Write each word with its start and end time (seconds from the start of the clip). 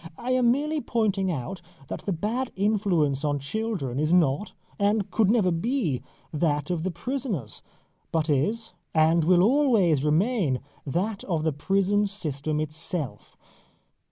I 0.17 0.31
am 0.31 0.49
merely 0.51 0.81
pointing 0.81 1.31
out 1.31 1.61
that 1.87 2.07
the 2.07 2.11
bad 2.11 2.51
influence 2.55 3.23
on 3.23 3.37
children 3.37 3.99
is 3.99 4.11
not, 4.11 4.53
and 4.79 5.11
could 5.11 5.29
never 5.29 5.51
be, 5.51 6.01
that 6.33 6.71
of 6.71 6.81
the 6.81 6.89
prisoners, 6.89 7.61
but 8.11 8.27
is, 8.27 8.73
and 8.95 9.23
will 9.23 9.43
always 9.43 10.03
remain, 10.03 10.59
that 10.87 11.23
of 11.25 11.43
the 11.43 11.53
prison 11.53 12.07
system 12.07 12.59
itself. 12.59 13.37